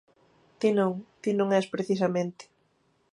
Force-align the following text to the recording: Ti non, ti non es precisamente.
Ti 0.59 0.69
non, 0.77 0.93
ti 1.21 1.31
non 1.39 1.49
es 1.59 1.65
precisamente. 1.73 2.43